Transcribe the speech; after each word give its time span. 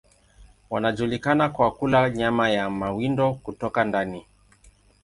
Wanajulikana 0.69 1.49
kwa 1.49 1.71
kula 1.71 2.09
nyama 2.09 2.49
ya 2.49 2.69
mawindo 2.69 3.33
kutoka 3.33 3.83
ndani. 3.83 4.25